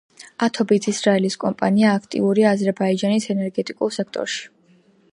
ათობით 0.45 0.87
ისრაელის 0.91 1.35
კომპანია 1.43 1.93
აქტიურია 1.99 2.57
აზერბაიჯანის 2.57 3.31
ენერგეტიკულ 3.35 3.97
სექტორში. 4.01 4.47